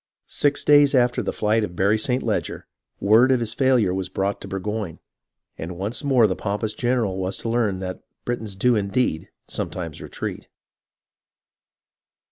[0.25, 2.23] Six days after the flight of Barry St.
[2.23, 2.65] Leger,
[2.99, 4.97] word of his failure was brought Burgoyne;
[5.59, 10.47] and once more the pompous general was to learn that Britons do indeed sometimes retreat.